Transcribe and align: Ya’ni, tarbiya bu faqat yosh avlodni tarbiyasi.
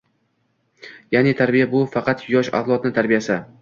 Ya’ni, 1.17 1.35
tarbiya 1.43 1.69
bu 1.77 1.85
faqat 1.97 2.27
yosh 2.35 2.53
avlodni 2.63 2.99
tarbiyasi. 3.01 3.45